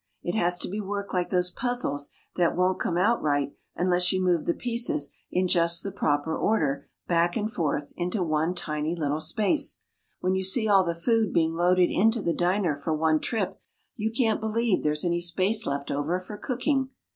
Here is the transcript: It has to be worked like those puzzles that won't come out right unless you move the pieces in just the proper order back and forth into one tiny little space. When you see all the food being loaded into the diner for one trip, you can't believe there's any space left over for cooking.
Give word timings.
It 0.23 0.33
has 0.33 0.57
to 0.57 0.67
be 0.67 0.81
worked 0.81 1.13
like 1.13 1.29
those 1.29 1.51
puzzles 1.51 2.09
that 2.35 2.55
won't 2.57 2.79
come 2.79 2.97
out 2.97 3.21
right 3.21 3.53
unless 3.75 4.11
you 4.11 4.19
move 4.19 4.45
the 4.47 4.55
pieces 4.55 5.11
in 5.29 5.47
just 5.47 5.83
the 5.83 5.91
proper 5.91 6.35
order 6.35 6.87
back 7.07 7.37
and 7.37 7.51
forth 7.53 7.91
into 7.95 8.23
one 8.23 8.55
tiny 8.55 8.95
little 8.95 9.21
space. 9.21 9.79
When 10.19 10.33
you 10.33 10.43
see 10.43 10.67
all 10.67 10.83
the 10.83 10.95
food 10.95 11.31
being 11.31 11.53
loaded 11.53 11.91
into 11.91 12.23
the 12.23 12.33
diner 12.33 12.75
for 12.75 12.95
one 12.95 13.19
trip, 13.19 13.61
you 13.95 14.11
can't 14.11 14.41
believe 14.41 14.81
there's 14.81 15.05
any 15.05 15.21
space 15.21 15.67
left 15.67 15.91
over 15.91 16.19
for 16.19 16.35
cooking. 16.35 16.89